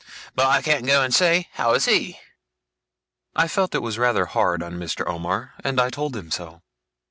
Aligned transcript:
But 0.33 0.47
I 0.47 0.63
can't 0.63 0.87
go 0.87 1.03
and 1.03 1.13
say, 1.13 1.47
"how 1.51 1.73
is 1.75 1.85
he?"' 1.85 2.19
I 3.35 3.47
felt 3.47 3.75
it 3.75 3.83
was 3.83 3.99
rather 3.99 4.25
hard 4.25 4.63
on 4.63 4.79
Mr. 4.79 5.07
Omer, 5.07 5.53
and 5.63 5.79
I 5.79 5.91
told 5.91 6.15
him 6.15 6.31
so. 6.31 6.63